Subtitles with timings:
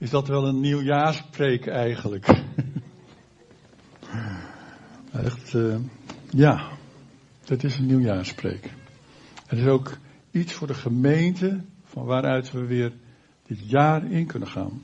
[0.00, 2.26] is dat wel een nieuwjaarspreek eigenlijk.
[5.12, 5.76] Echt, uh,
[6.30, 6.70] ja,
[7.44, 8.70] dat is een nieuwjaarspreek.
[9.46, 9.98] Het is ook
[10.30, 12.92] iets voor de gemeente van waaruit we weer
[13.46, 14.82] dit jaar in kunnen gaan.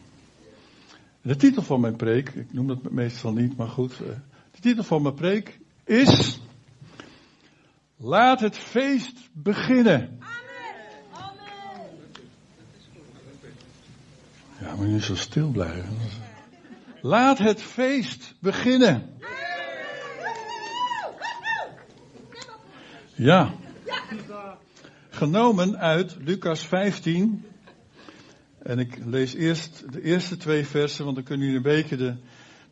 [1.23, 3.93] De titel van mijn preek, ik noem dat meestal niet, maar goed.
[3.93, 4.07] Eh,
[4.51, 6.41] de titel van mijn preek is.
[7.97, 10.19] Laat het feest beginnen.
[10.19, 10.47] Amen.
[14.61, 15.97] Ja, maar nu zo stil blijven.
[17.01, 19.19] Laat het feest beginnen.
[23.15, 23.55] Ja.
[25.09, 27.45] Genomen uit Lucas 15.
[28.59, 32.15] En ik lees eerst de eerste twee versen, want dan kunnen jullie een beetje de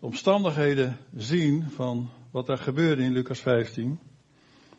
[0.00, 3.98] omstandigheden zien van wat daar gebeurde in Lucas 15.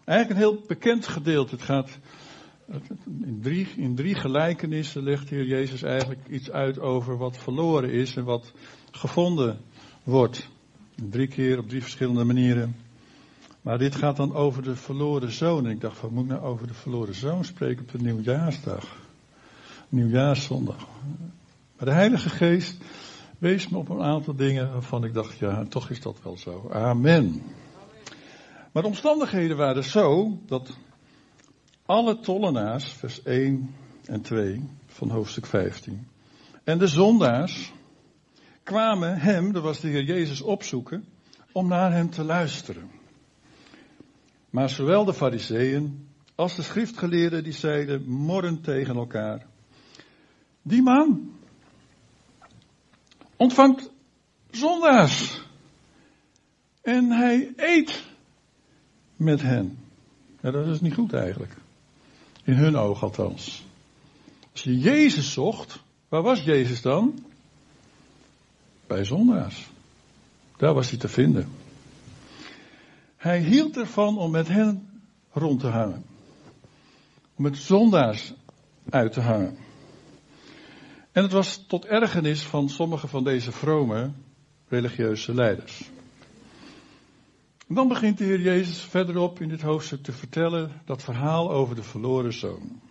[0.05, 1.55] Eigenlijk een heel bekend gedeelte.
[1.55, 1.99] Het gaat
[3.05, 8.15] in drie, in drie gelijkenissen legt hier Jezus eigenlijk iets uit over wat verloren is
[8.15, 8.53] en wat
[8.91, 9.59] gevonden
[10.03, 10.49] wordt.
[11.09, 12.75] Drie keer op drie verschillende manieren.
[13.61, 15.65] Maar dit gaat dan over de verloren zoon.
[15.65, 18.97] En ik dacht, wat moet ik nou over de verloren zoon spreken op de nieuwjaarsdag?
[19.89, 20.87] Nieuwjaarszondag.
[21.77, 22.77] Maar de Heilige Geest
[23.37, 26.69] wees me op een aantal dingen waarvan ik dacht, ja, toch is dat wel zo.
[26.71, 27.41] Amen.
[28.71, 30.77] Maar de omstandigheden waren zo dat
[31.85, 36.07] alle tollenaars, vers 1 en 2 van hoofdstuk 15,
[36.63, 37.73] en de zondaars
[38.63, 41.05] kwamen hem, dat was de Heer Jezus, opzoeken
[41.51, 42.91] om naar hem te luisteren.
[44.49, 49.45] Maar zowel de fariseeën als de schriftgeleerden die zeiden morren tegen elkaar.
[50.61, 51.31] Die man
[53.35, 53.91] ontvangt
[54.51, 55.43] zondaars.
[56.81, 58.03] En hij eet
[59.15, 59.77] met hen.
[60.41, 61.55] Ja, dat is niet goed eigenlijk.
[62.45, 63.63] In hun oog althans.
[64.51, 65.79] Als je Jezus zocht,
[66.09, 67.25] waar was Jezus dan?
[68.87, 69.67] Bij zondaars.
[70.57, 71.49] Daar was hij te vinden.
[73.15, 76.05] Hij hield ervan om met hen rond te hangen.
[77.35, 78.33] Om met zondaars
[78.89, 79.57] uit te hangen.
[81.11, 84.11] En het was tot ergernis van sommige van deze vrome
[84.67, 85.89] religieuze leiders.
[87.67, 91.83] Dan begint de Heer Jezus verderop in dit hoofdstuk te vertellen dat verhaal over de
[91.83, 92.81] verloren zoon.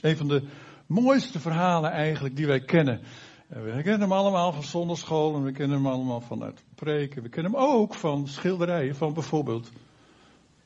[0.00, 0.42] Een van de
[0.86, 3.00] mooiste verhalen eigenlijk die wij kennen.
[3.46, 7.22] We kennen hem allemaal van zonderschool en we kennen hem allemaal vanuit preken.
[7.22, 9.70] We kennen hem ook van schilderijen van bijvoorbeeld,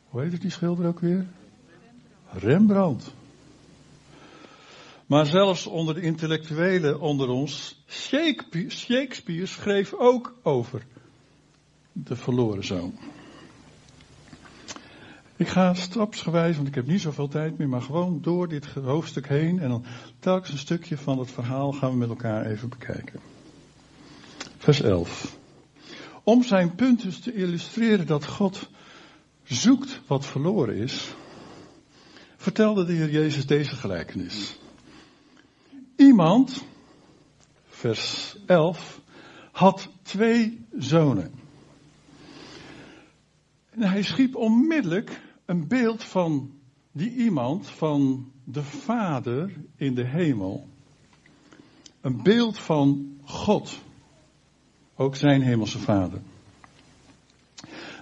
[0.08, 1.26] hoe heet het die schilder ook weer?
[2.30, 3.14] Rembrandt.
[5.06, 10.86] Maar zelfs onder de intellectuelen onder ons, Shakespeare, Shakespeare schreef ook over
[11.92, 12.98] de verloren zoon.
[15.40, 19.28] Ik ga stapsgewijs, want ik heb niet zoveel tijd meer, maar gewoon door dit hoofdstuk
[19.28, 19.84] heen en dan
[20.18, 23.20] telkens een stukje van het verhaal gaan we met elkaar even bekijken.
[24.56, 25.36] Vers 11.
[26.22, 28.70] Om zijn punt dus te illustreren dat God
[29.44, 31.14] zoekt wat verloren is,
[32.36, 34.58] vertelde de Heer Jezus deze gelijkenis.
[35.96, 36.64] Iemand,
[37.68, 39.00] vers 11,
[39.52, 41.32] had twee zonen.
[43.70, 46.50] En hij schiep onmiddellijk een beeld van
[46.92, 50.68] die iemand, van de Vader in de hemel.
[52.00, 53.80] Een beeld van God,
[54.96, 56.20] ook zijn hemelse Vader.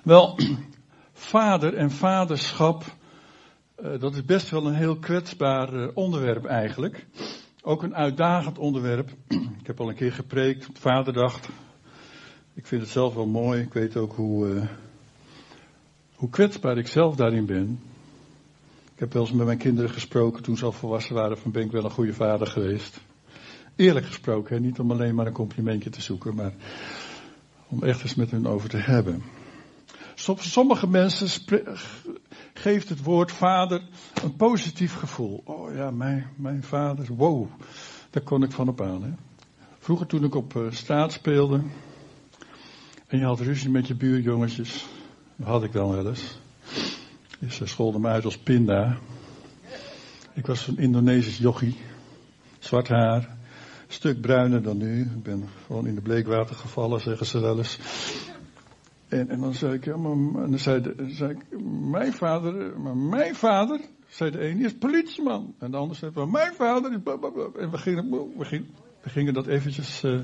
[0.02, 0.38] Wel,
[1.12, 2.84] vader en vaderschap,
[3.74, 7.06] eh, dat is best wel een heel kwetsbaar eh, onderwerp eigenlijk.
[7.62, 9.10] Ook een uitdagend onderwerp.
[9.60, 11.40] Ik heb al een keer gepreekt op Vaderdag.
[12.54, 13.62] Ik vind het zelf wel mooi.
[13.62, 14.62] Ik weet ook hoe, uh,
[16.18, 17.80] hoe kwetsbaar ik zelf daarin ben.
[18.94, 21.64] Ik heb wel eens met mijn kinderen gesproken toen ze al volwassen waren van ben
[21.64, 23.00] ik wel een goede vader geweest.
[23.76, 26.52] Eerlijk gesproken, niet om alleen maar een complimentje te zoeken, maar
[27.68, 29.22] om echt eens met hun over te hebben.
[30.38, 31.28] Sommige mensen
[32.54, 33.82] geeft het woord vader
[34.22, 35.42] een positief gevoel.
[35.44, 37.46] Oh ja, mijn, mijn vader, wow,
[38.10, 39.02] daar kon ik van op aan.
[39.02, 39.10] Hè?
[39.78, 41.62] Vroeger toen ik op uh, straat speelde
[43.06, 44.86] en je had ruzie met je buurjongetjes,
[45.42, 46.38] had ik dan wel eens.
[47.38, 48.98] Dus ze scholden me uit als pinda.
[50.34, 51.76] Ik was een Indonesisch jochie,
[52.58, 53.36] zwart haar,
[53.86, 55.00] stuk bruiner dan nu.
[55.00, 57.78] Ik ben gewoon in de bleekwater gevallen, zeggen ze wel eens.
[59.08, 61.60] En, en dan zei ik, ja, maar, en dan zei, de, zei ik,
[61.90, 65.54] mijn vader, maar mijn vader, zei de een, is politieman.
[65.58, 66.98] En de ander zei, maar mijn vader is
[67.60, 68.68] En we gingen, we gingen,
[69.02, 70.20] we gingen dat eventjes, uh,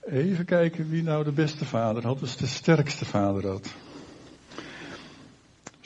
[0.00, 3.74] even kijken wie nou de beste vader had, dus de sterkste vader had.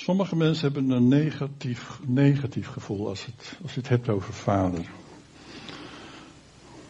[0.04, 4.90] Sommige mensen hebben een negatief, negatief gevoel als, het, als je het hebt over vader.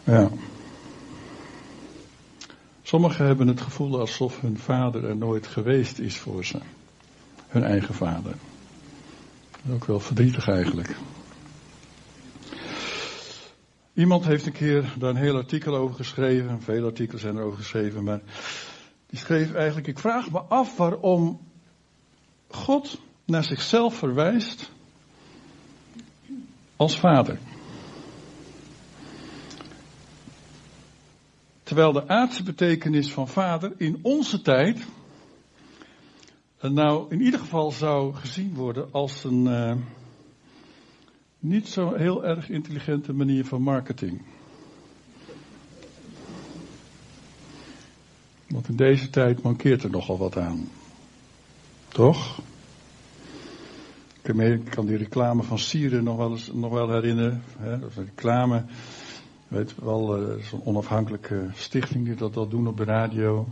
[0.05, 0.31] Ja.
[2.82, 6.61] Sommigen hebben het gevoel alsof hun vader er nooit geweest is voor ze.
[7.49, 8.34] Hun eigen vader.
[9.72, 10.96] Ook wel verdrietig eigenlijk.
[13.93, 16.62] Iemand heeft een keer daar een heel artikel over geschreven.
[16.62, 18.05] Veel artikelen zijn erover geschreven.
[18.05, 18.20] Maar
[19.06, 21.40] die schreef eigenlijk: Ik vraag me af waarom
[22.54, 24.70] God naar zichzelf verwijst
[26.76, 27.38] als vader.
[31.62, 34.86] Terwijl de aardse betekenis van vader in onze tijd
[36.60, 39.74] nou in ieder geval zou gezien worden als een uh,
[41.38, 44.22] niet zo heel erg intelligente manier van marketing.
[48.48, 50.68] Want in deze tijd mankeert er nogal wat aan.
[51.94, 52.41] Toch?
[54.23, 57.43] Ik kan die reclame van Sieren nog wel, nog wel herinneren.
[57.58, 57.79] Hè?
[57.79, 58.64] Dat is een reclame,
[59.49, 63.49] weet wel, uh, zo'n onafhankelijke stichting die dat al doen op de radio.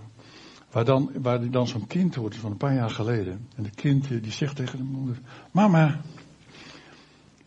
[0.71, 3.49] Waar dan, waar die dan zo'n kind hoort van een paar jaar geleden.
[3.57, 5.19] En het kind die zegt tegen de moeder:
[5.51, 6.01] Mama,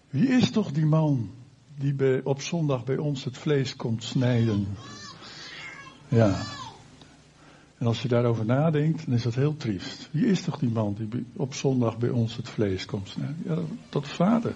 [0.10, 1.32] wie is toch die man
[1.78, 4.68] die op zondag bij ons het vlees komt snijden?
[6.08, 6.36] Ja.
[7.78, 10.10] En als je daarover nadenkt, dan is dat heel triest.
[10.12, 13.38] Wie is toch die man die op zondag bij ons het vlees komt snijden?
[13.46, 13.58] Ja,
[13.90, 14.54] dat, vader.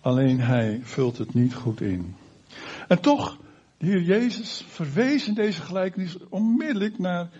[0.00, 2.14] Alleen hij vult het niet goed in.
[2.88, 3.38] En toch
[3.78, 7.30] de Heer Jezus verwees in deze gelijkenis onmiddellijk naar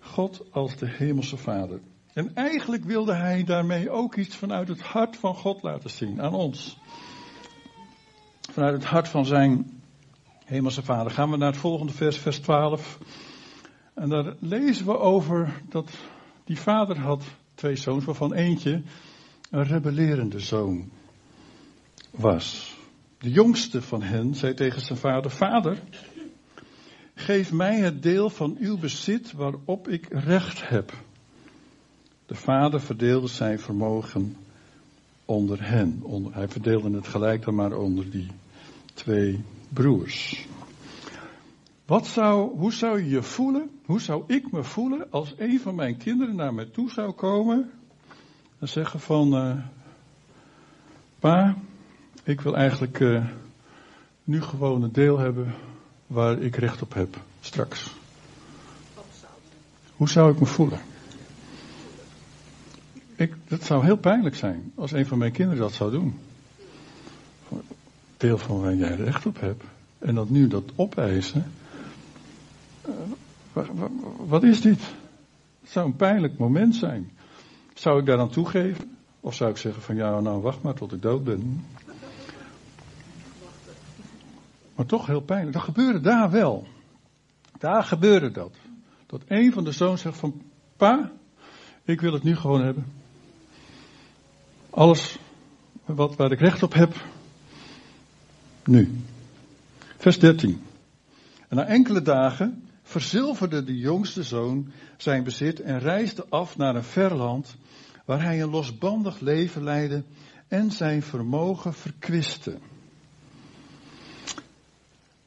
[0.00, 1.80] God als de Hemelse Vader.
[2.12, 6.34] En eigenlijk wilde hij daarmee ook iets vanuit het hart van God laten zien aan
[6.34, 6.78] ons.
[8.50, 9.80] Vanuit het hart van zijn
[10.44, 11.12] Hemelse Vader.
[11.12, 12.98] Gaan we naar het volgende vers, vers 12.
[13.98, 15.90] En daar lezen we over dat
[16.44, 17.24] die vader had
[17.54, 18.82] twee zoons, waarvan eentje
[19.50, 20.90] een rebellerende zoon
[22.10, 22.76] was.
[23.18, 25.82] De jongste van hen zei tegen zijn vader: Vader,
[27.14, 30.92] geef mij het deel van uw bezit waarop ik recht heb.
[32.26, 34.36] De vader verdeelde zijn vermogen
[35.24, 36.02] onder hen.
[36.30, 38.26] hij verdeelde het gelijk dan maar onder die
[38.94, 40.46] twee broers.
[41.88, 43.70] Wat zou, hoe zou je je voelen?
[43.84, 47.70] Hoe zou ik me voelen als een van mijn kinderen naar mij toe zou komen
[48.58, 49.56] en zeggen van, uh,
[51.18, 51.56] pa,
[52.22, 53.24] ik wil eigenlijk uh,
[54.24, 55.54] nu gewoon een deel hebben
[56.06, 57.94] waar ik recht op heb straks.
[59.96, 60.80] Hoe zou ik me voelen?
[63.16, 66.18] Ik, dat zou heel pijnlijk zijn als een van mijn kinderen dat zou doen.
[68.16, 69.64] Deel van waar jij recht op hebt.
[69.98, 71.52] En dat nu dat opeisen.
[74.16, 74.80] Wat is dit?
[75.60, 77.10] Het zou een pijnlijk moment zijn.
[77.74, 78.96] Zou ik daar dan toegeven?
[79.20, 81.64] Of zou ik zeggen van ja, nou wacht maar tot ik dood ben.
[84.74, 85.52] Maar toch heel pijnlijk.
[85.52, 86.66] Dat gebeurde daar wel.
[87.58, 88.54] Daar gebeurde dat.
[89.06, 90.42] Dat een van de zoons zegt van,
[90.76, 91.12] pa,
[91.84, 92.86] ik wil het nu gewoon hebben.
[94.70, 95.18] Alles
[95.84, 96.94] wat, waar ik recht op heb,
[98.64, 99.00] nu.
[99.96, 100.62] Vers 13.
[101.48, 106.84] En na enkele dagen verzilverde de jongste zoon zijn bezit en reisde af naar een
[106.84, 107.56] ver land,
[108.04, 110.02] waar hij een losbandig leven leidde
[110.48, 112.58] en zijn vermogen verkwiste.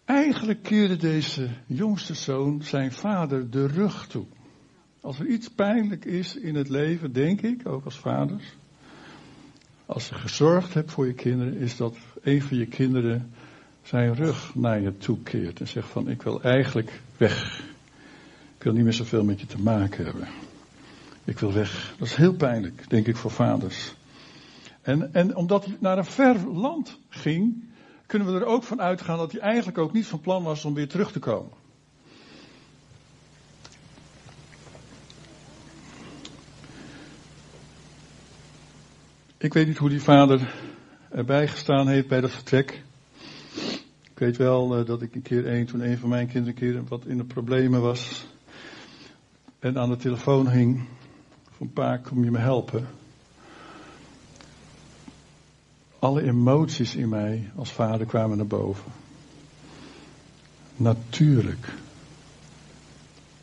[0.05, 4.25] Eigenlijk keerde deze jongste zoon zijn vader de rug toe.
[5.01, 8.55] Als er iets pijnlijk is in het leven, denk ik, ook als vaders,
[9.85, 13.31] als je gezorgd hebt voor je kinderen, is dat een van je kinderen
[13.83, 17.63] zijn rug naar je toe keert en zegt van ik wil eigenlijk weg.
[18.57, 20.27] Ik wil niet meer zoveel met je te maken hebben.
[21.23, 21.93] Ik wil weg.
[21.97, 23.93] Dat is heel pijnlijk, denk ik, voor vaders.
[24.81, 27.63] En, en omdat hij naar een ver land ging,
[28.05, 30.73] kunnen we er ook van uitgaan dat hij eigenlijk ook niet van plan was om
[30.73, 31.51] weer terug te komen.
[39.37, 40.53] Ik weet niet hoe die vader
[41.09, 42.83] erbij gestaan heeft bij dat vertrek.
[44.21, 46.83] Weet wel uh, dat ik een keer een, toen een van mijn kinderen een keer
[46.83, 48.25] wat in de problemen was.
[49.59, 50.83] En aan de telefoon hing.
[51.51, 52.87] Van pa, kom je me helpen?
[55.99, 58.91] Alle emoties in mij als vader kwamen naar boven.
[60.75, 61.73] Natuurlijk.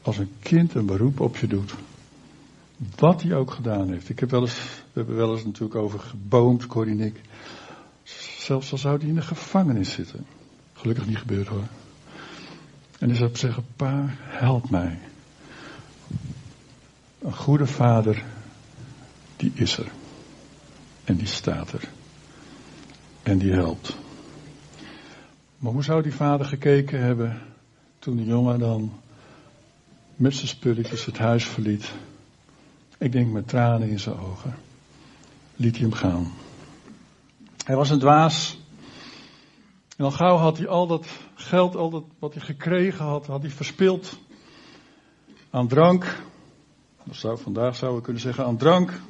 [0.02, 1.74] Als een kind een beroep op je doet.
[2.96, 4.08] Wat hij ook gedaan heeft.
[4.08, 7.12] Ik heb wel eens, we hebben wel eens natuurlijk over geboomd, Corrie.
[8.38, 10.26] Zelfs al zou hij in de gevangenis zitten.
[10.78, 11.66] Gelukkig niet gebeurd hoor.
[12.98, 14.98] En hij zou zeggen, pa, help mij.
[17.18, 18.24] Een goede vader,
[19.36, 19.90] die is er.
[21.04, 21.88] En die staat er.
[23.22, 23.96] En die helpt.
[25.58, 27.40] Maar hoe zou die vader gekeken hebben
[27.98, 28.92] toen de jongen dan
[30.16, 31.92] met zijn spulletjes het huis verliet.
[32.98, 34.54] Ik denk met tranen in zijn ogen.
[35.56, 36.32] Liet hij hem gaan.
[37.64, 38.58] Hij was een dwaas.
[39.98, 43.42] En al gauw had hij al dat geld, al dat wat hij gekregen had, had
[43.42, 44.18] hij verspild
[45.50, 46.22] aan drank.
[47.10, 49.00] Zou, vandaag zouden we kunnen zeggen aan drank.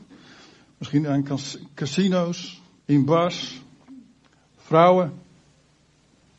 [0.79, 1.27] Misschien aan
[1.75, 3.61] casino's, in bars,
[4.57, 5.13] vrouwen,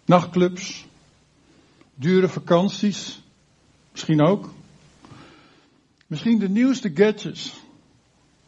[0.05, 0.85] nachtclubs,
[1.95, 3.21] dure vakanties.
[3.91, 4.49] Misschien ook.
[6.07, 7.59] Misschien de nieuwste gadgets.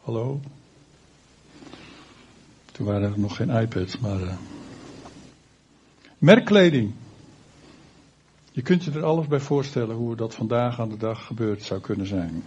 [0.00, 0.40] Hallo.
[2.72, 4.20] Toen waren er nog geen iPads, maar.
[4.20, 4.32] Uh...
[6.22, 6.92] Merkkleding.
[8.52, 11.80] Je kunt je er alles bij voorstellen hoe dat vandaag aan de dag gebeurd zou
[11.80, 12.42] kunnen zijn.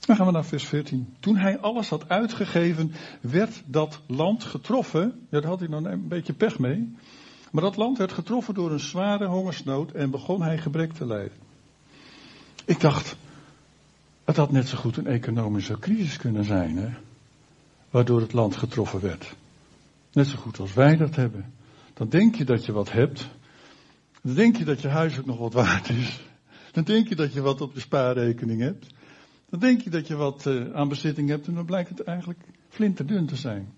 [0.00, 1.14] Dan gaan we naar vers 14.
[1.20, 5.26] Toen hij alles had uitgegeven, werd dat land getroffen.
[5.30, 6.94] Ja, daar had hij nog een beetje pech mee.
[7.50, 11.38] Maar dat land werd getroffen door een zware hongersnood en begon hij gebrek te lijden.
[12.64, 13.16] Ik dacht,
[14.24, 16.88] het had net zo goed een economische crisis kunnen zijn, hè?
[17.90, 19.34] waardoor het land getroffen werd.
[20.12, 21.54] Net zo goed als wij dat hebben.
[21.96, 23.28] Dan denk je dat je wat hebt.
[24.22, 26.20] Dan denk je dat je huis ook nog wat waard is.
[26.72, 28.86] Dan denk je dat je wat op de spaarrekening hebt.
[29.50, 32.40] Dan denk je dat je wat uh, aan bezitting hebt en dan blijkt het eigenlijk
[32.68, 33.72] flinterdun te zijn.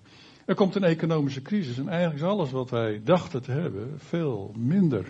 [0.45, 4.53] Er komt een economische crisis en eigenlijk is alles wat wij dachten te hebben veel
[4.57, 5.07] minder.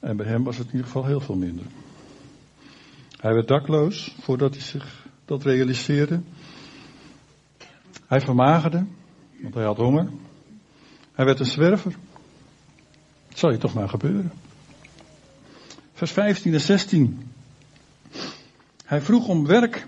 [0.00, 1.64] En bij hem was het in ieder geval heel veel minder.
[3.16, 6.20] Hij werd dakloos voordat hij zich dat realiseerde.
[8.06, 8.86] Hij vermagerde,
[9.40, 10.08] want hij had honger.
[11.12, 11.94] Hij werd een zwerver.
[13.28, 14.32] Het zal je toch maar gebeuren.
[15.92, 17.32] Vers 15 en 16.
[18.84, 19.86] Hij vroeg om werk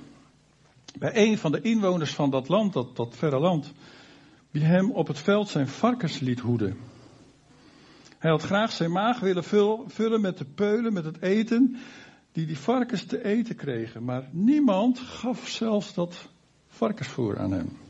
[0.99, 3.73] bij een van de inwoners van dat land, dat, dat verre land,
[4.51, 6.77] die hem op het veld zijn varkens liet hoeden.
[8.19, 9.45] Hij had graag zijn maag willen
[9.87, 11.77] vullen met de peulen, met het eten,
[12.33, 14.05] die die varkens te eten kregen.
[14.05, 16.29] Maar niemand gaf zelfs dat
[16.69, 17.84] varkensvoer aan hem.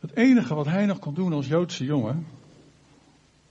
[0.00, 2.26] Het enige wat hij nog kon doen als Joodse jongen,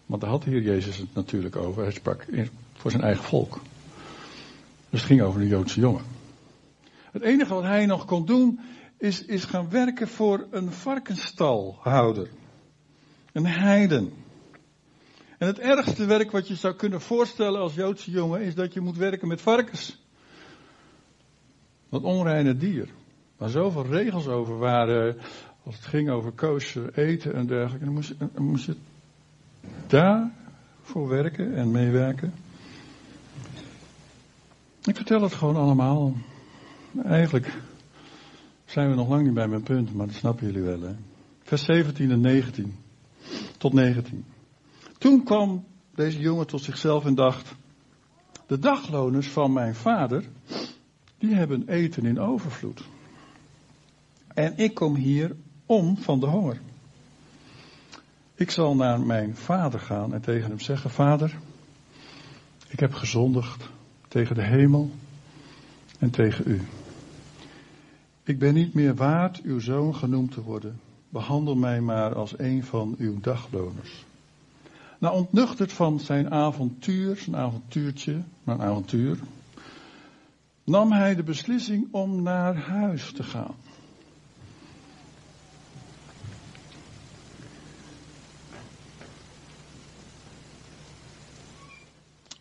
[0.05, 2.25] want daar had de Heer Jezus het natuurlijk over, hij sprak
[2.73, 3.61] voor zijn eigen volk.
[4.89, 6.03] Dus het ging over een Joodse jongen.
[7.11, 8.59] Het enige wat hij nog kon doen,
[8.97, 12.29] is, is gaan werken voor een varkensstalhouder.
[13.31, 14.13] Een heiden.
[15.37, 18.81] En het ergste werk wat je zou kunnen voorstellen als Joodse jongen is dat je
[18.81, 20.03] moet werken met varkens.
[21.89, 22.89] Dat onreine dier.
[23.37, 25.17] Waar zoveel regels over waren
[25.65, 27.85] als het ging over kosher eten en dergelijke.
[27.85, 28.75] Dan moest, je, dan moest je
[29.87, 32.33] daarvoor werken en meewerken.
[34.83, 36.13] Ik vertel het gewoon allemaal.
[37.03, 37.53] Eigenlijk
[38.65, 40.81] zijn we nog lang niet bij mijn punt, maar dat snappen jullie wel.
[40.81, 40.95] Hè?
[41.43, 42.75] Vers 17 en 19.
[43.57, 44.25] Tot 19.
[44.97, 47.55] Toen kwam deze jongen tot zichzelf en dacht:
[48.47, 50.23] De dagloners van mijn vader,
[51.17, 52.83] die hebben eten in overvloed.
[54.33, 56.61] En ik kom hier om van de honger.
[58.35, 61.37] Ik zal naar mijn vader gaan en tegen hem zeggen: Vader,
[62.67, 63.69] ik heb gezondigd
[64.07, 64.91] tegen de hemel
[65.99, 66.61] en tegen u.
[68.23, 70.79] Ik ben niet meer waard uw zoon genoemd te worden.
[71.09, 74.05] Behandel mij maar als een van uw dagloners.
[74.99, 79.19] Nou, ontnuchterd van zijn avontuur, zijn avontuurtje, een avontuur,
[80.63, 83.55] nam hij de beslissing om naar huis te gaan.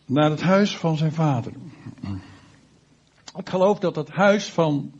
[0.05, 1.51] Naar het huis van zijn vader.
[3.37, 4.91] Ik geloof dat het huis van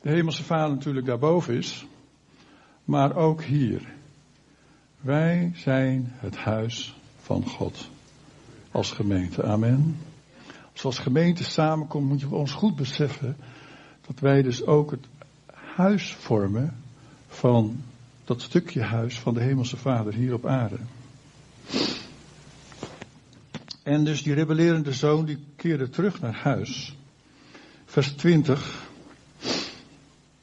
[0.00, 1.86] de hemelse vader natuurlijk daarboven is,
[2.84, 3.92] maar ook hier.
[5.00, 7.88] Wij zijn het huis van God.
[8.70, 9.42] Als gemeente.
[9.42, 9.98] Amen.
[10.72, 13.36] Als als gemeente samenkomen, moeten we ons goed beseffen
[14.06, 15.06] dat wij dus ook het
[15.74, 16.76] huis vormen
[17.28, 17.82] van
[18.24, 20.78] dat stukje huis van de Hemelse Vader hier op aarde.
[23.82, 26.96] En dus die rebellerende zoon die keerde terug naar huis.
[27.84, 28.90] Vers 20.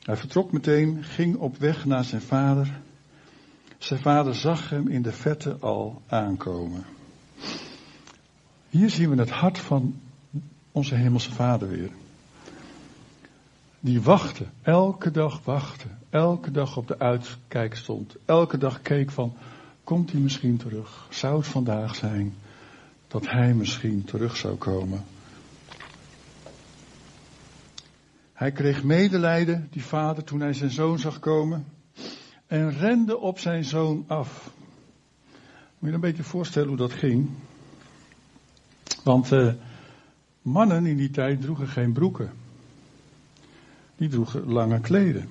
[0.03, 2.79] Hij vertrok meteen, ging op weg naar zijn vader.
[3.77, 6.85] Zijn vader zag hem in de vette al aankomen.
[8.69, 9.99] Hier zien we het hart van
[10.71, 11.89] onze hemelse vader weer.
[13.79, 19.33] Die wachtte, elke dag wachtte, elke dag op de uitkijk stond, elke dag keek van,
[19.83, 21.07] komt hij misschien terug?
[21.09, 22.33] Zou het vandaag zijn
[23.09, 25.05] dat hij misschien terug zou komen?
[28.33, 31.65] Hij kreeg medelijden, die vader, toen hij zijn zoon zag komen.
[32.47, 34.51] En rende op zijn zoon af.
[35.79, 37.29] Moet je een beetje voorstellen hoe dat ging.
[39.03, 39.53] Want uh,
[40.41, 42.31] Mannen in die tijd droegen geen broeken.
[43.95, 45.29] Die droegen lange kleden.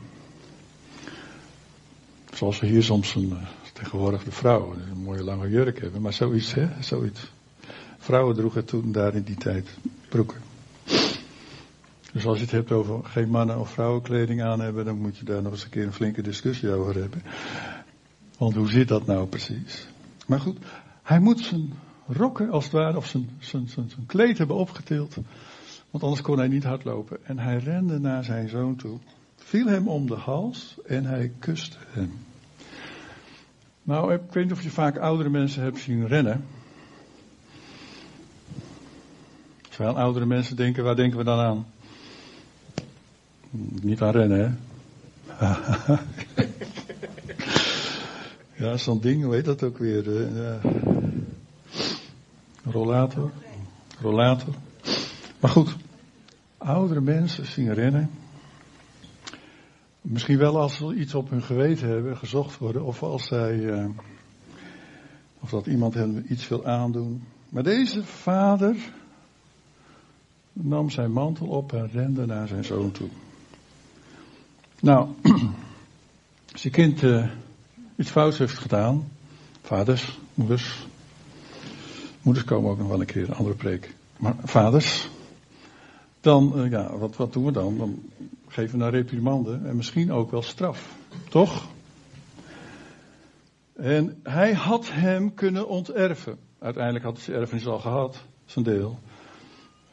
[2.33, 6.13] Zoals we hier soms een, eh, tegenwoordig de vrouwen een mooie lange jurk hebben, maar
[6.13, 7.33] zoiets, hè, zoiets.
[8.09, 10.41] Vrouwen droegen toen daar in die tijd broeken.
[12.13, 15.25] Dus als je het hebt over geen mannen- of vrouwenkleding aan hebben, dan moet je
[15.25, 17.23] daar nog eens een keer een flinke discussie over hebben.
[18.39, 19.89] Want hoe zit dat nou precies?
[20.27, 20.59] Maar goed,
[21.03, 21.73] hij moet zijn
[22.07, 25.15] rokken als het ware, of zijn, zijn, zijn, zijn kleed hebben opgetild.
[25.91, 27.19] Want anders kon hij niet hardlopen.
[27.27, 28.99] En hij rende naar zijn zoon toe,
[29.37, 32.13] viel hem om de hals en hij kuste hem.
[33.83, 36.45] Nou, ik weet niet of je vaak oudere mensen hebt zien rennen.
[39.87, 41.67] Aan oudere mensen denken, waar denken we dan aan?
[43.83, 44.51] Niet aan rennen, hè?
[48.65, 50.35] ja, zo'n ding, hoe heet dat ook weer?
[50.35, 50.61] Ja.
[52.65, 53.31] Rollator.
[54.01, 54.55] Rollator.
[55.41, 55.77] Maar goed,
[56.59, 58.11] oudere mensen zien rennen.
[60.01, 63.89] Misschien wel als ze iets op hun geweten hebben, gezocht worden, of als zij, uh,
[65.41, 67.23] of dat iemand hen iets wil aandoen.
[67.49, 68.77] Maar deze vader
[70.63, 73.09] nam zijn mantel op en rende naar zijn zoon toe.
[74.81, 75.09] Nou,
[76.53, 77.29] als je kind uh,
[77.97, 79.09] iets fouts heeft gedaan,
[79.63, 80.87] vaders, moeders,
[82.23, 83.95] moeders komen ook nog wel een keer, een andere preek.
[84.17, 85.09] Maar vaders,
[86.21, 87.79] dan, uh, ja, wat, wat doen we dan?
[87.79, 88.03] Dan
[88.49, 90.97] geven we een reprimande en misschien ook wel straf.
[91.29, 91.67] Toch?
[93.77, 96.39] En hij had hem kunnen onterven.
[96.59, 98.99] Uiteindelijk had hij zijn erfenis al gehad, zijn deel.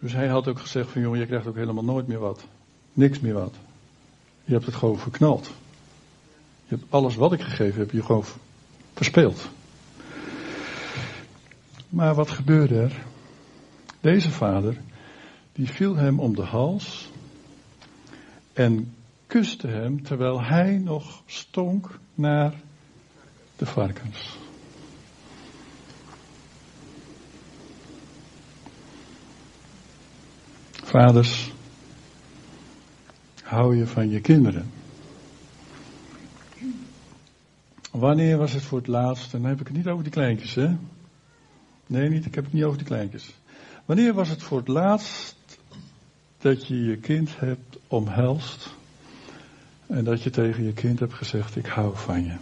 [0.05, 2.45] Dus hij had ook gezegd van jongen, je krijgt ook helemaal nooit meer wat.
[2.93, 3.53] Niks meer wat.
[4.43, 5.45] Je hebt het gewoon verknald.
[6.65, 8.23] Je hebt alles wat ik gegeven heb, je gewoon
[8.93, 9.49] verspeeld.
[11.89, 13.03] Maar wat gebeurde er?
[13.99, 14.77] Deze vader,
[15.53, 17.11] die viel hem om de hals
[18.53, 18.93] en
[19.27, 22.53] kuste hem terwijl hij nog stonk naar
[23.55, 24.37] de varkens.
[30.85, 31.51] Vaders,
[33.43, 34.71] hou je van je kinderen?
[37.91, 40.55] Wanneer was het voor het laatst, en dan heb ik het niet over die kleintjes,
[40.55, 40.75] hè?
[41.87, 43.33] Nee, niet, ik heb het niet over die kleintjes.
[43.85, 45.35] Wanneer was het voor het laatst
[46.37, 48.69] dat je je kind hebt omhelst
[49.87, 52.35] en dat je tegen je kind hebt gezegd, ik hou van je.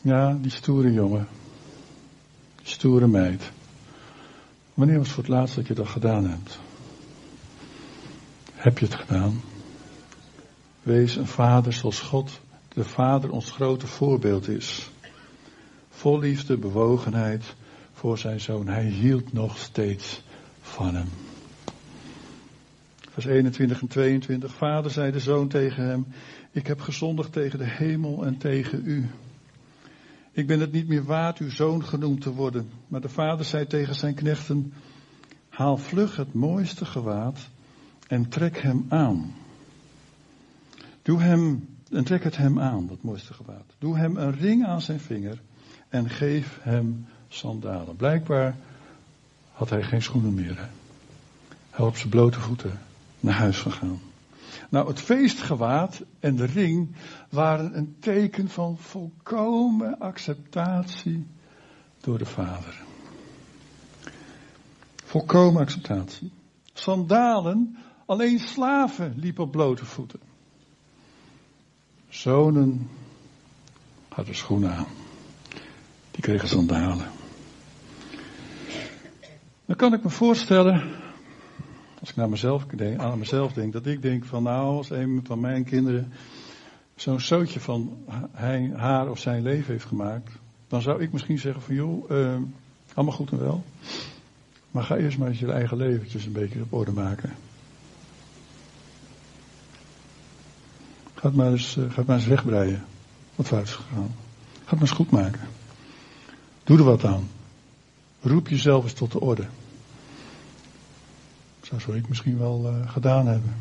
[0.00, 1.28] Ja, die stoere jongen,
[2.56, 3.52] die stoere meid.
[4.76, 6.60] Wanneer was het voor het laatst dat je dat gedaan hebt?
[8.52, 9.40] Heb je het gedaan?
[10.82, 14.90] Wees een vader zoals God, de Vader, ons grote voorbeeld is.
[15.90, 17.54] Vol liefde, bewogenheid
[17.92, 18.68] voor zijn zoon.
[18.68, 20.22] Hij hield nog steeds
[20.60, 21.08] van hem.
[23.10, 24.54] Vers 21 en 22.
[24.54, 26.06] Vader zei de zoon tegen hem,
[26.50, 29.08] ik heb gezondigd tegen de hemel en tegen u.
[30.36, 32.70] Ik ben het niet meer waard uw zoon genoemd te worden.
[32.88, 34.72] Maar de vader zei tegen zijn knechten,
[35.48, 37.48] haal vlug het mooiste gewaad
[38.06, 39.34] en trek hem aan.
[41.02, 43.64] Doe hem, en trek het hem aan, dat mooiste gewaad.
[43.78, 45.40] Doe hem een ring aan zijn vinger
[45.88, 47.96] en geef hem sandalen.
[47.96, 48.56] Blijkbaar
[49.52, 50.68] had hij geen schoenen meer.
[51.70, 52.78] Hij op zijn blote voeten
[53.20, 54.00] naar huis gegaan.
[54.70, 56.96] Nou, het feestgewaad en de ring
[57.30, 61.26] waren een teken van volkomen acceptatie
[62.00, 62.82] door de vader.
[65.04, 66.32] Volkomen acceptatie.
[66.72, 70.20] Sandalen, alleen slaven liepen op blote voeten.
[72.08, 72.88] Zonen
[74.08, 74.86] hadden schoenen aan.
[76.10, 77.06] Die kregen sandalen.
[79.64, 80.90] Dan kan ik me voorstellen
[82.06, 85.20] als ik naar mezelf denk, aan mezelf denk, dat ik denk van nou, als een
[85.24, 86.12] van mijn kinderen
[86.96, 87.96] zo'n zootje van
[88.32, 90.30] hij, haar of zijn leven heeft gemaakt,
[90.68, 92.36] dan zou ik misschien zeggen van joh, uh,
[92.94, 93.64] allemaal goed en wel.
[94.70, 97.30] Maar ga eerst maar eens je eigen leventjes een beetje op orde maken.
[101.14, 102.84] Ga maar eens, het maar eens wegbreien.
[103.34, 104.14] Wat fout is gegaan.
[104.52, 105.48] Ga het maar eens goed maken.
[106.64, 107.28] Doe er wat aan.
[108.20, 109.46] Roep jezelf eens tot de orde.
[111.70, 113.54] Dat zou ik misschien wel uh, gedaan hebben.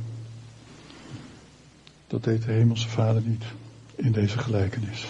[2.07, 3.43] Dat deed de hemelse vader niet
[3.95, 5.07] in deze gelijkenis.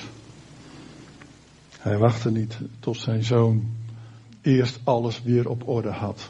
[1.79, 3.71] Hij wachtte niet tot zijn zoon
[4.41, 6.29] eerst alles weer op orde had.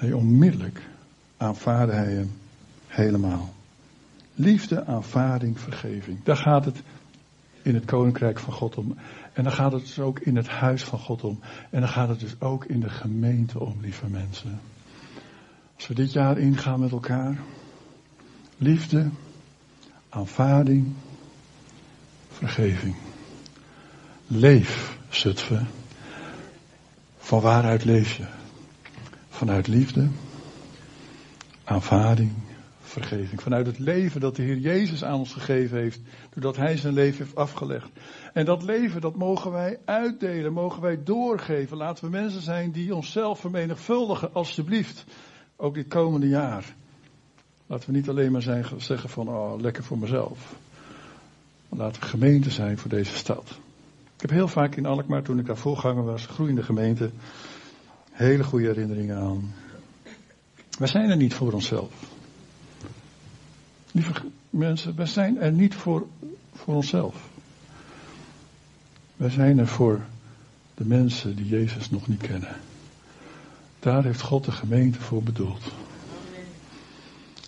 [0.00, 0.82] Nee, onmiddellijk
[1.36, 2.30] aanvaarde hij hem
[2.86, 3.54] helemaal.
[4.34, 6.24] Liefde, aanvaarding, vergeving.
[6.24, 6.82] Daar gaat het
[7.62, 8.96] in het koninkrijk van God om.
[9.32, 11.40] En dan gaat het dus ook in het huis van God om.
[11.70, 14.60] En dan gaat het dus ook in de gemeente om, lieve mensen.
[15.76, 17.38] Als we dit jaar ingaan met elkaar.
[18.58, 19.10] Liefde,
[20.08, 20.92] aanvaarding,
[22.28, 22.94] vergeving.
[24.26, 25.68] Leef, Zutphen.
[27.18, 28.24] Van waaruit leef je?
[29.28, 30.08] Vanuit liefde,
[31.64, 32.32] aanvaarding,
[32.80, 33.42] vergeving.
[33.42, 36.00] Vanuit het leven dat de Heer Jezus aan ons gegeven heeft.
[36.30, 37.90] Doordat Hij zijn leven heeft afgelegd.
[38.32, 41.76] En dat leven, dat mogen wij uitdelen, mogen wij doorgeven.
[41.76, 45.04] Laten we mensen zijn die onszelf vermenigvuldigen, alsjeblieft.
[45.56, 46.74] Ook dit komende jaar.
[47.66, 50.54] Laten we niet alleen maar zijn, zeggen van, oh, lekker voor mezelf.
[51.68, 53.58] Maar laten we gemeente zijn voor deze stad.
[54.14, 57.10] Ik heb heel vaak in Alkmaar, toen ik daar voorganger was, groeiende gemeente,
[58.10, 59.54] hele goede herinneringen aan.
[60.78, 61.92] Wij zijn er niet voor onszelf.
[63.92, 64.12] Lieve
[64.50, 66.06] mensen, wij zijn er niet voor,
[66.54, 67.28] voor onszelf.
[69.16, 70.00] Wij zijn er voor
[70.74, 72.56] de mensen die Jezus nog niet kennen.
[73.84, 75.72] Daar heeft God de gemeente voor bedoeld.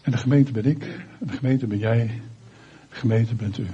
[0.02, 0.80] En de gemeente ben ik,
[1.18, 2.22] de gemeente ben jij,
[2.88, 3.66] de gemeente bent u.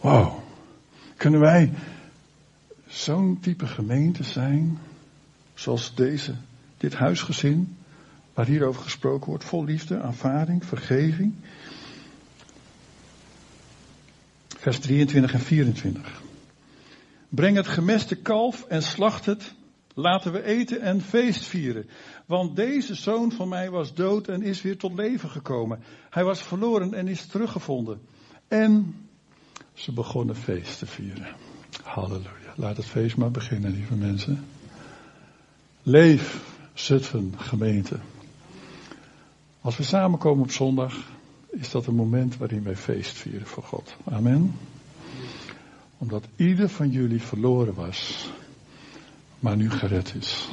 [0.00, 0.42] Wauw.
[1.16, 1.72] Kunnen wij
[2.86, 4.78] zo'n type gemeente zijn,
[5.54, 6.34] zoals deze,
[6.76, 7.76] dit huisgezin,
[8.34, 11.34] waar hierover gesproken wordt, vol liefde, aanvaarding, vergeving.
[14.48, 16.22] Vers 23 en 24.
[17.28, 19.54] Breng het gemeste kalf en slacht het.
[19.94, 21.88] Laten we eten en feest vieren.
[22.26, 25.82] Want deze zoon van mij was dood en is weer tot leven gekomen.
[26.10, 28.00] Hij was verloren en is teruggevonden.
[28.48, 28.94] En
[29.74, 31.26] ze begonnen feest te vieren.
[31.82, 32.52] Halleluja.
[32.56, 34.44] Laat het feest maar beginnen, lieve mensen.
[35.82, 37.98] Leef, Zutphen, gemeente.
[39.60, 40.94] Als we samenkomen op zondag,
[41.50, 43.96] is dat een moment waarin wij feest vieren voor God.
[44.04, 44.54] Amen.
[45.98, 48.30] Omdat ieder van jullie verloren was,
[49.42, 50.48] maar nu gered is.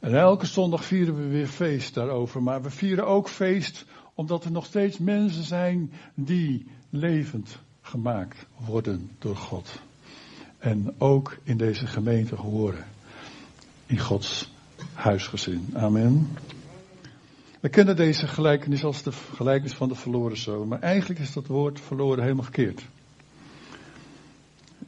[0.00, 4.50] En elke zondag vieren we weer feest daarover, maar we vieren ook feest omdat er
[4.50, 9.80] nog steeds mensen zijn die levend gemaakt worden door God.
[10.58, 12.84] En ook in deze gemeente horen.
[13.86, 14.52] In Gods
[14.92, 15.68] huisgezin.
[15.74, 16.28] Amen.
[17.60, 20.68] We kennen deze gelijkenis als de gelijkenis van de verloren zoon.
[20.68, 22.82] Maar eigenlijk is dat woord verloren helemaal verkeerd.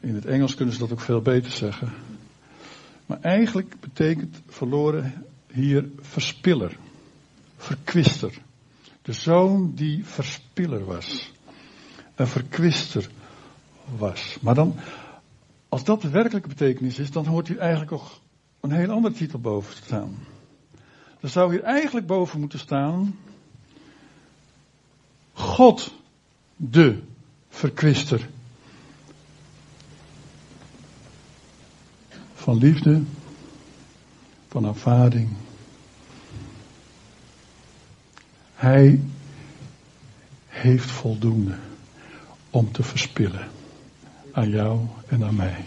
[0.01, 1.93] In het Engels kunnen ze dat ook veel beter zeggen.
[3.11, 6.77] Maar eigenlijk betekent verloren hier verspiller.
[7.57, 8.43] Verkwister.
[9.03, 11.33] De zoon die verspiller was.
[12.15, 13.11] Een verkwister
[13.99, 14.39] was.
[14.41, 14.75] Maar dan,
[15.69, 18.21] als dat de werkelijke betekenis is, dan hoort hier eigenlijk ook
[18.61, 20.19] een heel andere titel boven te staan.
[21.21, 23.19] Er zou hier eigenlijk boven moeten staan.
[25.33, 25.95] God
[26.57, 27.03] de
[27.49, 28.29] verkwister.
[32.51, 33.03] Van liefde,
[34.49, 35.29] van aanvaarding.
[38.55, 39.01] Hij
[40.47, 41.55] heeft voldoende
[42.51, 43.49] om te verspillen
[44.33, 45.65] aan jou en aan mij.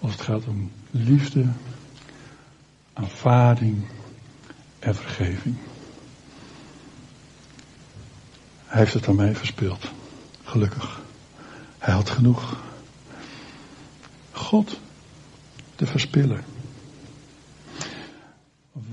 [0.00, 1.46] Als het gaat om liefde,
[2.92, 3.86] aanvaarding
[4.78, 5.56] en vergeving.
[8.66, 9.90] Hij heeft het aan mij verspeeld.
[10.44, 11.00] Gelukkig.
[11.78, 12.56] Hij had genoeg.
[14.32, 14.78] God,
[15.76, 16.44] de verspiller.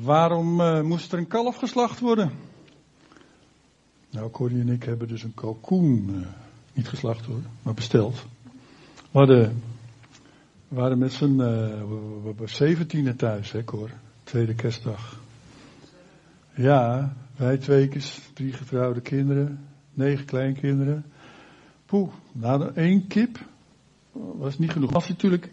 [0.01, 2.31] Waarom uh, moest er een kalf geslacht worden?
[4.09, 6.27] Nou, Corrie en ik hebben dus een kalkoen, uh,
[6.73, 8.25] niet geslacht hoor, maar besteld.
[9.11, 9.61] We hadden,
[10.67, 13.89] we waren met z'n uh, zeventienen thuis, hè Cor?
[14.23, 15.19] Tweede kerstdag.
[16.55, 21.05] Ja, wij twee keer, drie getrouwde kinderen, negen kleinkinderen.
[21.85, 23.45] Poeh, nou één kip
[24.11, 24.93] was niet genoeg.
[24.93, 25.51] Als natuurlijk,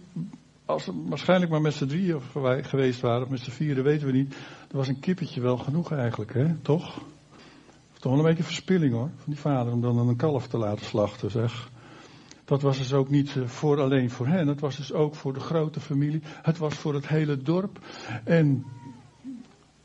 [0.71, 2.21] als we waarschijnlijk maar met z'n drieën
[2.63, 4.35] geweest waren, of met z'n vieren, weten we niet.
[4.71, 6.55] Er was een kippetje wel genoeg eigenlijk, hè?
[6.63, 7.01] Toch?
[7.93, 10.87] Toch wel een beetje verspilling hoor, van die vader, om dan een kalf te laten
[10.87, 11.69] slachten, zeg.
[12.45, 15.33] Dat was dus ook niet eh, voor alleen voor hen, het was dus ook voor
[15.33, 16.23] de grote familie.
[16.43, 17.79] Het was voor het hele dorp.
[18.25, 18.65] En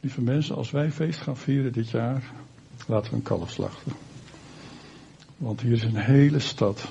[0.06, 2.32] Lieve mensen, als wij feest gaan vieren dit jaar,
[2.88, 3.91] laten we een kalf slachten.
[5.38, 6.88] Want hier is een hele stad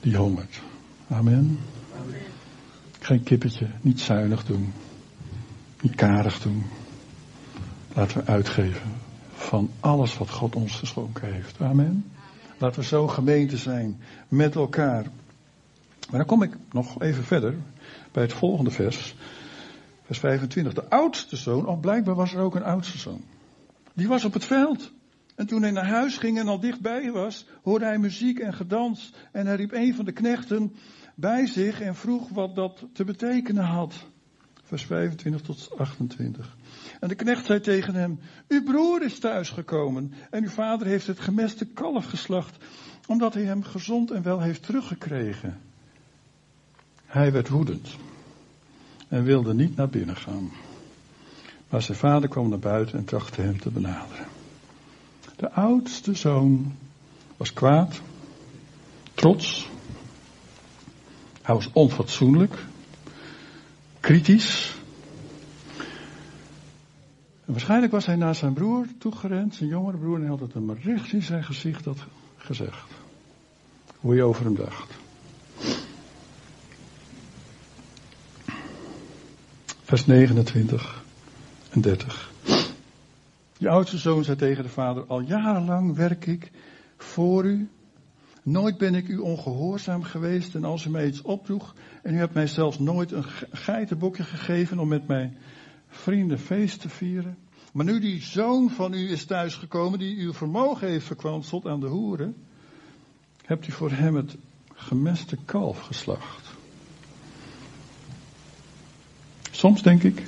[0.00, 0.60] die hongert.
[1.08, 1.58] Amen.
[1.94, 2.35] Amen.
[3.06, 4.72] Geen kippetje, niet zuinig doen.
[5.80, 6.64] Niet karig doen.
[7.94, 8.92] Laten we uitgeven
[9.34, 11.60] van alles wat God ons geschonken heeft.
[11.60, 12.04] Amen.
[12.58, 15.02] Laten we zo gemeente zijn met elkaar.
[16.10, 17.54] Maar dan kom ik nog even verder
[18.12, 19.14] bij het volgende vers.
[20.04, 20.72] Vers 25.
[20.72, 23.24] De oudste zoon, of blijkbaar was er ook een oudste zoon.
[23.94, 24.92] Die was op het veld.
[25.34, 29.12] En toen hij naar huis ging en al dichtbij was, hoorde hij muziek en gedans.
[29.32, 30.72] En hij riep een van de knechten
[31.18, 34.06] bij zich en vroeg wat dat te betekenen had.
[34.62, 36.56] Vers 25 tot 28.
[37.00, 41.20] En de knecht zei tegen hem, uw broer is thuisgekomen en uw vader heeft het
[41.20, 42.64] gemeste kalf geslacht,
[43.06, 45.60] omdat hij hem gezond en wel heeft teruggekregen.
[47.06, 47.96] Hij werd woedend
[49.08, 50.50] en wilde niet naar binnen gaan.
[51.68, 54.26] Maar zijn vader kwam naar buiten en trachtte hem te benaderen.
[55.36, 56.74] De oudste zoon
[57.36, 58.00] was kwaad,
[59.14, 59.68] trots.
[61.46, 62.54] Hij was onfatsoenlijk,
[64.00, 64.74] kritisch.
[67.44, 70.72] Waarschijnlijk was hij naar zijn broer toegerend, zijn jongere broer, en hij had het hem
[70.72, 71.98] recht in zijn gezicht had
[72.36, 72.90] gezegd.
[74.00, 74.94] Hoe je over hem dacht.
[79.82, 81.04] Vers 29
[81.70, 82.30] en 30.
[83.58, 86.50] Die oudste zoon zei tegen de vader, al jarenlang werk ik
[86.96, 87.68] voor u.
[88.46, 92.34] Nooit ben ik u ongehoorzaam geweest en als u mij iets opdroeg en u hebt
[92.34, 95.36] mij zelfs nooit een geitenbokje gegeven om met mijn
[95.88, 97.36] vrienden feest te vieren.
[97.72, 101.86] Maar nu die zoon van u is thuisgekomen die uw vermogen heeft verkwanseld aan de
[101.86, 102.36] hoeren,
[103.44, 104.36] hebt u voor hem het
[104.74, 106.54] gemeste kalf geslacht.
[109.50, 110.22] Soms denk ik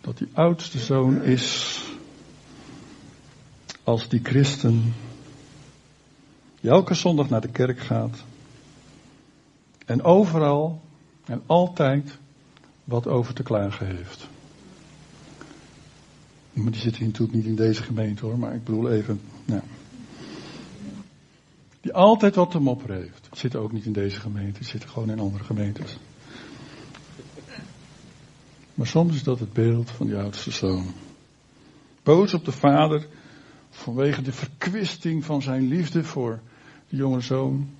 [0.00, 1.78] dat die oudste zoon is
[3.84, 4.94] als die christen
[6.64, 8.24] die elke zondag naar de kerk gaat
[9.86, 10.80] en overal
[11.24, 12.18] en altijd
[12.84, 14.28] wat over te klagen heeft.
[16.52, 19.20] Die zitten natuurlijk niet in deze gemeente hoor, maar ik bedoel even.
[21.80, 23.28] Die altijd wat te mopperen heeft.
[23.32, 25.98] Zitten ook niet in deze gemeente, die zitten gewoon in andere gemeentes.
[28.74, 30.86] Maar soms is dat het beeld van die oudste zoon.
[32.02, 33.06] Boos op de vader
[33.70, 36.40] vanwege de verkwisting van zijn liefde voor
[36.88, 37.70] de jonge zoon.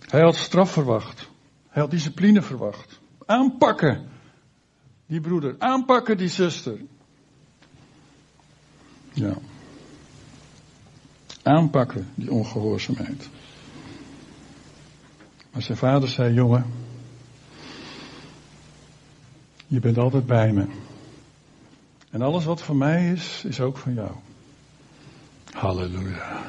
[0.00, 1.30] Hij had straf verwacht.
[1.68, 3.00] Hij had discipline verwacht.
[3.26, 4.08] Aanpakken.
[5.06, 5.54] Die broeder.
[5.58, 6.78] Aanpakken die zuster.
[9.12, 9.34] Ja.
[11.42, 13.28] Aanpakken die ongehoorzaamheid.
[15.52, 16.66] Maar zijn vader zei, jongen,
[19.66, 20.66] je bent altijd bij me.
[22.10, 24.10] En alles wat van mij is, is ook van jou.
[25.54, 26.42] Halleluja.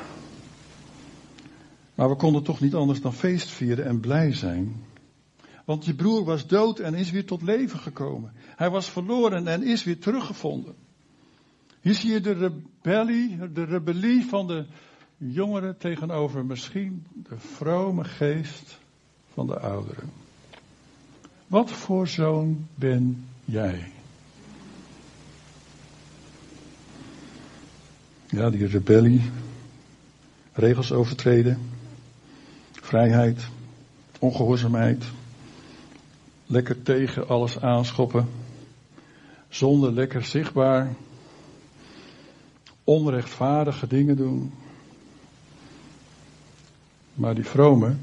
[1.95, 4.83] Maar we konden toch niet anders dan feest vieren en blij zijn.
[5.65, 8.33] Want je broer was dood en is weer tot leven gekomen.
[8.55, 10.75] Hij was verloren en is weer teruggevonden.
[11.81, 14.65] Hier zie je de rebellie, de rebellie van de
[15.17, 18.79] jongeren tegenover misschien de vrome geest
[19.33, 20.11] van de ouderen.
[21.47, 23.91] Wat voor zoon ben jij?
[28.35, 29.21] Ja, die rebellie,
[30.53, 31.59] regels overtreden,
[32.71, 33.47] vrijheid,
[34.19, 35.03] ongehoorzaamheid,
[36.45, 38.27] lekker tegen alles aanschoppen,
[39.49, 40.95] zonder lekker zichtbaar,
[42.83, 44.51] onrechtvaardige dingen doen.
[47.13, 47.95] Maar die vrome,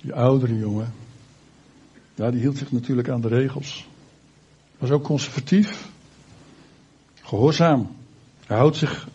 [0.00, 0.92] die oudere jongen,
[2.14, 3.88] ja, die hield zich natuurlijk aan de regels.
[4.78, 5.88] Was ook conservatief.
[7.22, 7.96] Gehoorzaam.
[8.46, 9.08] Hij houdt zich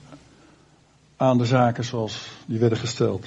[1.17, 3.25] aan de zaken zoals die werden gesteld.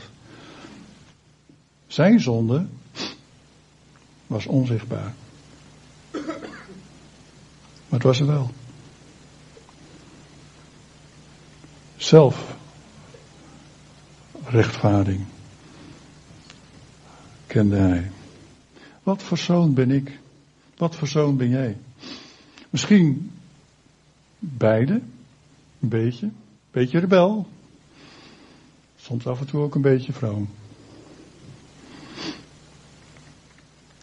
[1.87, 2.66] Zijn zonde
[4.27, 5.14] was onzichtbaar.
[7.88, 8.51] Maar het was er wel.
[11.96, 12.57] Zelf
[14.44, 15.24] rechtvaarding
[17.46, 18.11] kende hij.
[19.03, 20.18] Wat voor zoon ben ik?
[20.77, 21.77] Wat voor zoon ben jij?
[22.70, 23.31] Misschien
[24.38, 25.01] beide,
[25.81, 26.27] een beetje.
[26.27, 26.35] Een
[26.70, 27.46] beetje rebel.
[29.09, 30.49] Soms af en toe ook een beetje vroom.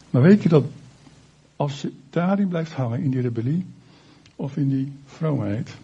[0.10, 0.64] Maar weet je dat
[1.56, 3.66] als je daarin blijft hangen, in die rebellie
[4.36, 5.76] of in die vroomheid,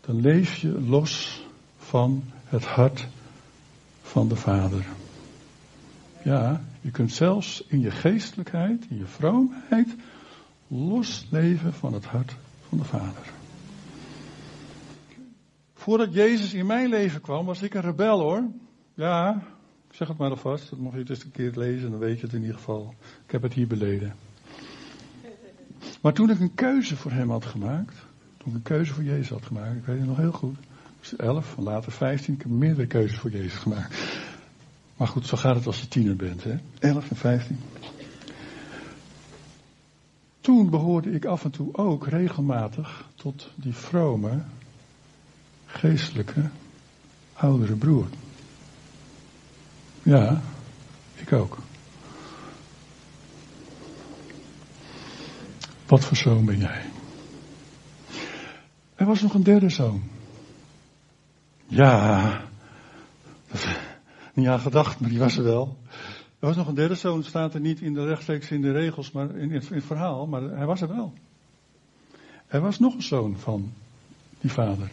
[0.00, 1.42] dan leef je los
[1.78, 3.06] van het hart
[4.02, 4.86] van de Vader.
[6.24, 9.88] Ja, je kunt zelfs in je geestelijkheid, in je vroomheid,
[10.68, 12.36] losleven van het hart
[12.68, 13.41] van de Vader.
[15.82, 18.42] Voordat Jezus in mijn leven kwam, was ik een rebel hoor.
[18.94, 19.42] Ja,
[19.88, 20.70] ik zeg het maar alvast.
[20.70, 22.94] Dat mag je eens een keer lezen, dan weet je het in ieder geval.
[23.24, 24.14] Ik heb het hier beleden.
[26.00, 27.94] Maar toen ik een keuze voor hem had gemaakt,
[28.36, 30.56] toen ik een keuze voor Jezus had gemaakt, ik weet het nog heel goed.
[31.00, 34.20] Dus 11, later 15, ik heb meerdere keuzes voor Jezus gemaakt.
[34.96, 36.54] Maar goed, zo gaat het als je tiener bent, hè?
[36.78, 37.58] 11 en 15.
[40.40, 44.42] Toen behoorde ik af en toe ook regelmatig tot die vrome,
[45.72, 46.50] geestelijke,
[47.32, 48.06] oudere broer.
[50.02, 50.42] Ja,
[51.14, 51.58] ik ook.
[55.86, 56.82] Wat voor zoon ben jij?
[58.94, 60.02] Er was nog een derde zoon.
[61.66, 62.40] Ja,
[64.34, 65.76] niet aan gedacht, maar die was er wel.
[66.38, 69.12] Er was nog een derde zoon, staat er niet in de rechtstreeks in de regels,
[69.12, 71.12] maar in, in het verhaal, maar hij was er wel.
[72.46, 73.72] Er was nog een zoon van
[74.40, 74.90] die vader.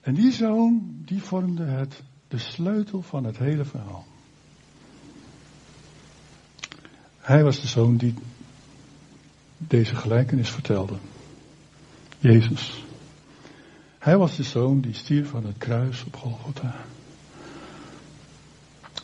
[0.00, 4.06] En die zoon, die vormde het, de sleutel van het hele verhaal.
[7.18, 8.14] Hij was de zoon die
[9.56, 10.94] deze gelijkenis vertelde.
[12.18, 12.84] Jezus.
[13.98, 16.74] Hij was de zoon die stierf van het kruis op Golgotha.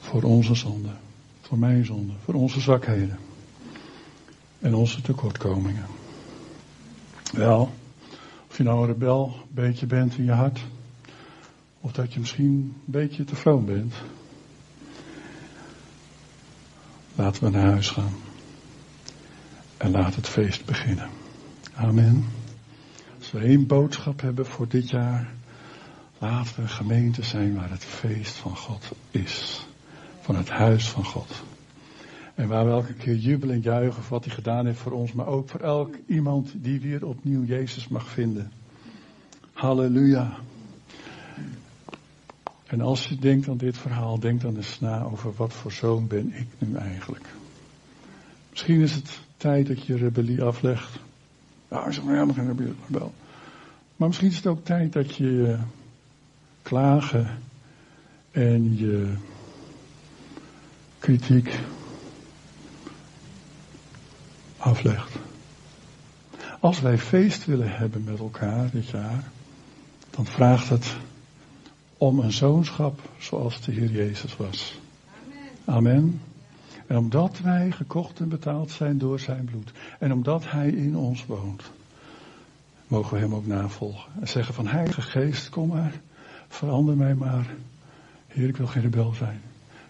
[0.00, 0.92] Voor onze zonde,
[1.40, 3.18] voor mijn zonde, voor onze zwakheden
[4.58, 5.86] en onze tekortkomingen.
[7.32, 7.72] Wel,
[8.48, 10.60] of je nou een rebel beetje bent in je hart,
[11.86, 13.94] of dat je misschien een beetje te vroom bent.
[17.14, 18.12] Laten we naar huis gaan.
[19.76, 21.08] En laat het feest beginnen.
[21.74, 22.24] Amen.
[23.18, 25.32] Als we één boodschap hebben voor dit jaar,
[26.18, 29.66] laten we een gemeente zijn waar het feest van God is.
[30.20, 31.42] Van het huis van God.
[32.34, 35.12] En waar we elke keer jubelen en juichen voor wat hij gedaan heeft voor ons,
[35.12, 38.52] maar ook voor elk iemand die weer opnieuw Jezus mag vinden.
[39.52, 40.38] Halleluja.
[42.66, 46.06] En als je denkt aan dit verhaal, denk dan eens na over wat voor zoon
[46.06, 47.28] ben ik nu eigenlijk.
[48.50, 50.98] Misschien is het tijd dat je rebellie aflegt.
[51.70, 53.14] Ja, zeg maar helemaal geen rebel.
[53.96, 55.58] Maar misschien is het ook tijd dat je je
[56.62, 57.38] klagen
[58.30, 59.14] en je
[60.98, 61.58] kritiek
[64.56, 65.12] aflegt.
[66.60, 69.30] Als wij feest willen hebben met elkaar dit jaar,
[70.10, 70.96] dan vraagt het
[71.96, 74.80] om een zoonschap zoals de Heer Jezus was.
[75.64, 75.76] Amen.
[75.76, 76.20] Amen.
[76.86, 79.72] En omdat wij gekocht en betaald zijn door zijn bloed.
[79.98, 81.62] En omdat hij in ons woont.
[82.86, 84.12] Mogen we hem ook navolgen.
[84.20, 86.00] En zeggen van Heilige Geest, kom maar.
[86.48, 87.46] Verander mij maar.
[88.26, 89.40] Heer, ik wil geen rebel zijn.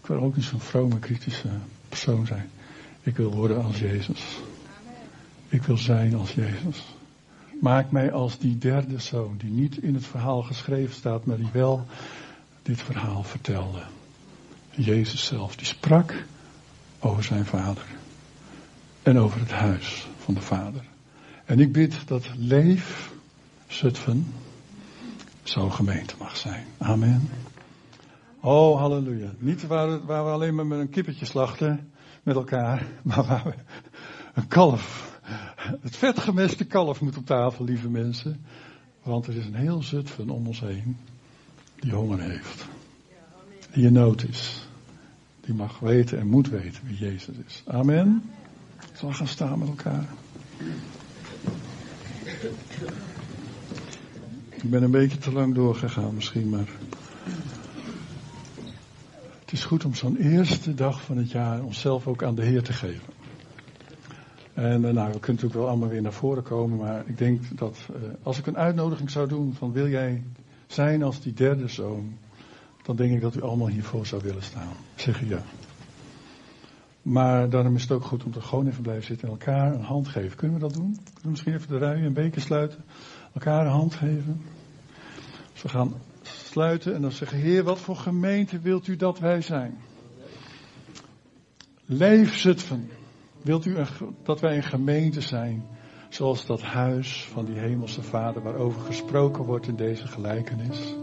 [0.00, 1.48] Ik wil ook niet zo'n vrome, kritische
[1.88, 2.50] persoon zijn.
[3.02, 4.38] Ik wil worden als Jezus.
[5.48, 6.95] Ik wil zijn als Jezus.
[7.60, 11.50] Maak mij als die derde zoon, die niet in het verhaal geschreven staat, maar die
[11.52, 11.86] wel
[12.62, 13.82] dit verhaal vertelde.
[14.70, 16.24] Jezus zelf, die sprak
[17.00, 17.84] over zijn vader.
[19.02, 20.84] En over het huis van de vader.
[21.44, 23.12] En ik bid dat Leef
[23.66, 24.32] Zutphen
[25.42, 26.64] zo'n gemeente mag zijn.
[26.78, 27.28] Amen.
[28.40, 29.30] Oh, halleluja.
[29.38, 31.90] Niet waar, waar we alleen maar met een kippetje slachten
[32.22, 33.54] met elkaar, maar waar we
[34.34, 35.15] een kalf
[35.80, 38.44] het vetgemeste kalf moet op tafel, lieve mensen.
[39.02, 40.96] Want er is een heel Zutphen om ons heen
[41.80, 42.66] die honger heeft.
[43.72, 44.68] Die in nood is.
[45.40, 47.62] Die mag weten en moet weten wie Jezus is.
[47.66, 48.22] Amen.
[48.92, 50.08] Zal gaan staan met elkaar.
[54.50, 56.68] Ik ben een beetje te lang doorgegaan misschien, maar
[59.40, 62.62] het is goed om zo'n eerste dag van het jaar onszelf ook aan de Heer
[62.62, 63.15] te geven.
[64.56, 67.58] En uh, nou, we kunnen natuurlijk wel allemaal weer naar voren komen, maar ik denk
[67.58, 70.22] dat uh, als ik een uitnodiging zou doen van wil jij
[70.66, 72.18] zijn als die derde zoon,
[72.82, 74.72] dan denk ik dat u allemaal hiervoor zou willen staan.
[74.94, 75.42] Zeg ja.
[77.02, 79.82] Maar daarom is het ook goed om er gewoon even blijven zitten en elkaar een
[79.82, 80.36] hand geven.
[80.36, 80.94] Kunnen we dat doen?
[80.94, 82.84] Kunnen we misschien even de ruien en beken sluiten?
[83.34, 84.42] Elkaar een hand geven.
[85.52, 89.40] Dus we gaan sluiten en dan zeggen, Heer, wat voor gemeente wilt u dat wij
[89.40, 89.78] zijn?
[91.84, 92.90] Leef Zutphen.
[93.46, 93.76] Wilt u
[94.22, 95.66] dat wij een gemeente zijn,
[96.08, 100.94] zoals dat huis van die hemelse Vader waarover gesproken wordt in deze gelijkenis?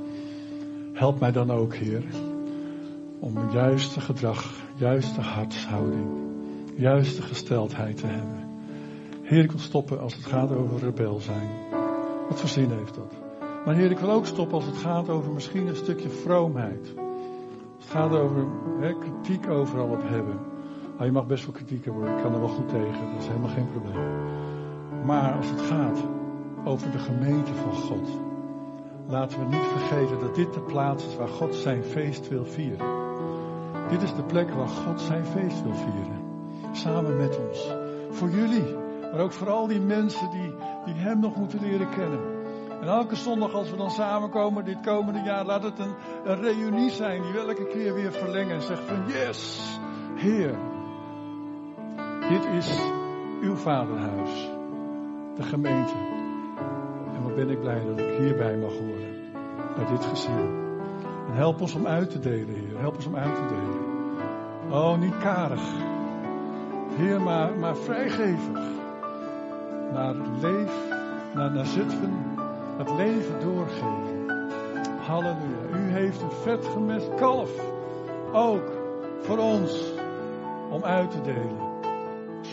[0.93, 2.03] Help mij dan ook, Heer,
[3.19, 6.07] om een juiste gedrag, juiste hartshouding,
[6.75, 8.49] juiste gesteldheid te hebben.
[9.21, 11.49] Heer, ik wil stoppen als het gaat over rebel zijn.
[12.29, 13.13] Wat voor zin heeft dat?
[13.65, 16.93] Maar Heer, ik wil ook stoppen als het gaat over misschien een stukje vroomheid.
[17.79, 18.45] Het gaat over
[18.79, 20.52] hè, kritiek overal op hebben.
[20.93, 23.27] Nou, je mag best wel kritiek hebben, ik kan er wel goed tegen, dat is
[23.27, 24.11] helemaal geen probleem.
[25.05, 25.99] Maar als het gaat
[26.63, 28.09] over de gemeente van God,
[29.07, 33.01] laten we niet vergeten dat dit de plaats is waar God zijn feest wil vieren.
[33.89, 36.21] Dit is de plek waar God zijn feest wil vieren.
[36.71, 37.75] Samen met ons.
[38.09, 38.75] Voor jullie,
[39.11, 40.53] maar ook voor al die mensen die,
[40.85, 42.19] die Hem nog moeten leren kennen.
[42.81, 46.89] En elke zondag als we dan samenkomen dit komende jaar, laat het een, een reunie
[46.89, 49.71] zijn die we elke keer weer verlengen en zeggen van yes,
[50.15, 50.55] Heer,
[52.29, 52.91] dit is
[53.41, 54.49] uw vaderhuis,
[55.35, 55.93] de gemeente.
[57.15, 59.31] En wat ben ik blij dat ik hierbij mag horen,
[59.75, 60.61] bij dit gezin.
[61.27, 62.79] En help ons om uit te delen, Heer.
[62.79, 63.91] Help ons om uit te delen.
[64.71, 65.61] Oh, niet karig.
[66.95, 68.59] Heer, maar, maar vrijgevig.
[69.93, 70.71] Naar leef,
[71.33, 71.65] naar, naar
[72.77, 74.23] het leven doorgeven.
[75.05, 75.77] Halleluja.
[75.77, 77.51] U heeft een vet gemest kalf.
[78.31, 78.71] Ook
[79.19, 79.91] voor ons
[80.69, 81.62] om uit te delen.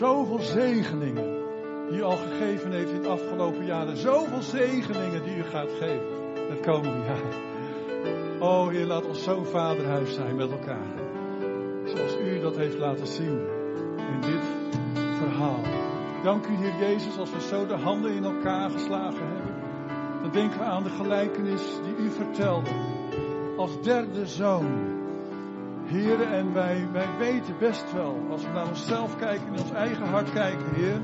[0.01, 1.43] Zoveel zegeningen
[1.89, 3.97] die u al gegeven heeft in de afgelopen jaren.
[3.97, 6.05] Zoveel zegeningen die u gaat geven
[6.49, 7.33] het komende jaar.
[8.39, 10.87] Oh Heer, laat ons zo'n vaderhuis zijn met elkaar.
[11.85, 13.39] Zoals u dat heeft laten zien
[13.97, 14.43] in dit
[15.17, 15.61] verhaal.
[16.23, 19.55] Dank u Heer Jezus als we zo de handen in elkaar geslagen hebben.
[20.21, 22.69] Dan denken we aan de gelijkenis die u vertelde.
[23.57, 24.90] Als derde zoon
[25.91, 30.05] Heer, en wij, wij weten best wel, als we naar onszelf kijken, in ons eigen
[30.05, 31.01] hart kijken, Heer,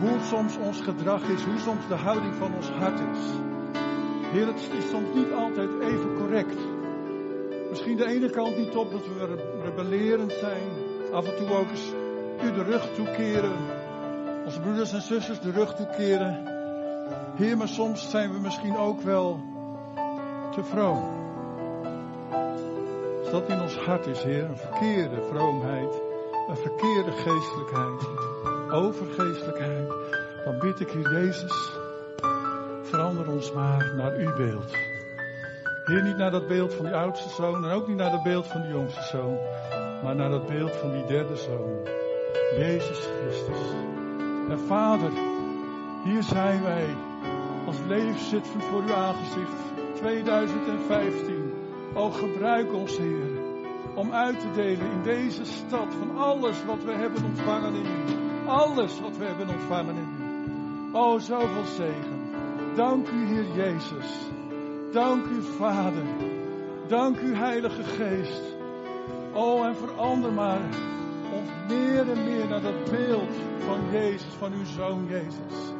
[0.00, 3.18] hoe soms ons gedrag is, hoe soms de houding van ons hart is.
[4.32, 6.56] Heer, het is soms niet altijd even correct.
[7.70, 10.70] Misschien de ene kant niet op dat we rebellerend zijn,
[11.12, 11.92] af en toe ook eens
[12.42, 13.56] u de rug toekeren,
[14.44, 16.46] onze broeders en zusters de rug toekeren.
[17.36, 19.40] Heer, maar soms zijn we misschien ook wel
[20.50, 21.20] te vroom
[23.30, 26.00] dat in ons hart is, Heer, een verkeerde vroomheid,
[26.48, 28.06] een verkeerde geestelijkheid,
[28.70, 29.88] overgeestelijkheid,
[30.44, 31.70] dan bid ik, Heer Jezus,
[32.82, 34.70] verander ons maar naar uw beeld.
[35.84, 38.46] Heer, niet naar dat beeld van die oudste zoon en ook niet naar dat beeld
[38.46, 39.38] van die jongste zoon,
[40.02, 41.88] maar naar dat beeld van die derde zoon,
[42.58, 43.72] Jezus Christus.
[44.48, 45.10] En Vader,
[46.04, 46.94] hier zijn wij
[47.66, 49.58] als leefzitten voor uw aangezicht
[49.94, 51.49] 2015.
[51.94, 53.30] O gebruik ons, Heer,
[53.94, 58.48] om uit te delen in deze stad van alles wat we hebben ontvangen in U.
[58.48, 60.96] Alles wat we hebben ontvangen in U.
[60.96, 62.20] O, zoveel zegen.
[62.74, 64.30] Dank u, Heer Jezus.
[64.92, 66.06] Dank u, Vader.
[66.86, 68.42] Dank u, Heilige Geest.
[69.32, 70.60] O, en verander maar
[71.32, 75.79] ons meer en meer naar dat beeld van Jezus, van uw Zoon Jezus.